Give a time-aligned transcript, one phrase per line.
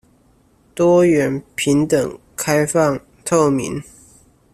[0.73, 3.79] 多元、平等、開放、透明